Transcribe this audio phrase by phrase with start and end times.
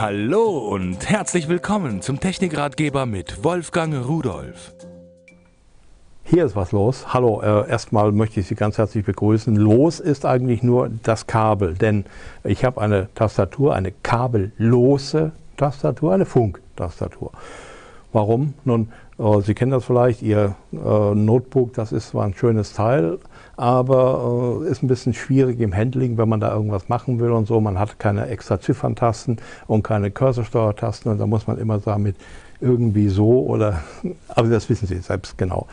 [0.00, 4.72] Hallo und herzlich willkommen zum Technikratgeber mit Wolfgang Rudolf.
[6.22, 7.12] Hier ist was los.
[7.12, 9.56] Hallo, äh, erstmal möchte ich Sie ganz herzlich begrüßen.
[9.56, 12.04] Los ist eigentlich nur das Kabel, denn
[12.44, 17.32] ich habe eine Tastatur, eine kabellose Tastatur, eine Funktastatur.
[18.12, 18.54] Warum?
[18.64, 18.88] Nun,
[19.18, 23.18] äh, Sie kennen das vielleicht, Ihr äh, Notebook, das ist zwar ein schönes Teil,
[23.56, 27.46] aber äh, ist ein bisschen schwierig im Handling, wenn man da irgendwas machen will und
[27.46, 27.60] so.
[27.60, 32.16] Man hat keine extra Zifferntasten und keine Cursorsteuertasten und da muss man immer damit
[32.60, 33.82] irgendwie so oder,
[34.28, 35.66] aber das wissen Sie selbst genau.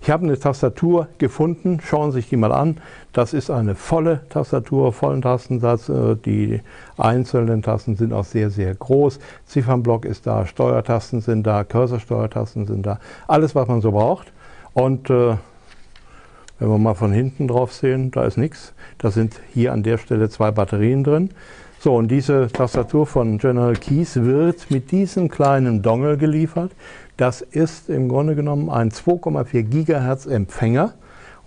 [0.00, 2.78] Ich habe eine Tastatur gefunden, schauen Sie sich die mal an.
[3.12, 5.88] Das ist eine volle Tastatur, vollen Tastensatz.
[5.88, 6.60] Äh, die
[6.96, 9.20] einzelnen Tasten sind auch sehr, sehr groß.
[9.46, 12.98] Ziffernblock ist da, Steuertasten sind da, Cursorsteuertasten sind da.
[13.28, 14.32] Alles, was man so braucht.
[14.72, 15.36] Und äh,
[16.58, 18.72] wenn wir mal von hinten drauf sehen, da ist nichts.
[18.98, 21.30] Da sind hier an der Stelle zwei Batterien drin.
[21.82, 26.70] So, und diese Tastatur von General Keys wird mit diesem kleinen Dongle geliefert.
[27.16, 30.92] Das ist im Grunde genommen ein 2,4 Gigahertz Empfänger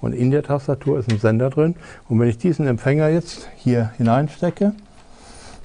[0.02, 1.76] und in der Tastatur ist ein Sender drin.
[2.10, 4.74] Und wenn ich diesen Empfänger jetzt hier hineinstecke,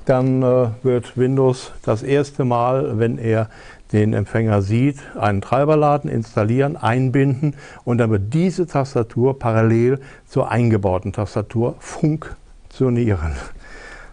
[0.04, 3.48] dann äh, wird Windows das erste Mal, wenn er
[3.90, 9.98] den Empfänger sieht, einen Treiber laden, installieren, einbinden und dann wird diese Tastatur parallel
[10.28, 13.32] zur eingebauten Tastatur funktionieren.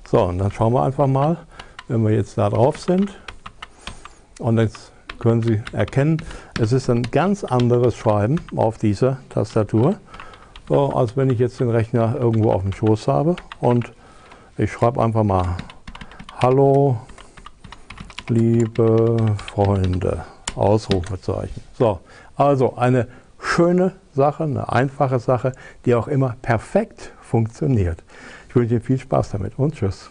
[0.09, 1.35] So, und dann schauen wir einfach mal,
[1.89, 3.19] wenn wir jetzt da drauf sind.
[4.39, 6.21] Und jetzt können Sie erkennen,
[6.57, 9.97] es ist ein ganz anderes Schreiben auf dieser Tastatur,
[10.69, 13.35] so, als wenn ich jetzt den Rechner irgendwo auf dem Schoß habe.
[13.59, 13.91] Und
[14.57, 15.57] ich schreibe einfach mal
[16.37, 17.01] Hallo,
[18.29, 20.23] liebe Freunde,
[20.55, 21.61] Ausrufezeichen.
[21.73, 21.99] So,
[22.37, 25.51] also eine schöne Sache, eine einfache Sache,
[25.83, 28.03] die auch immer perfekt funktioniert.
[28.57, 30.09] Ich wünsche Ihnen viel Spaß damit und tschüss.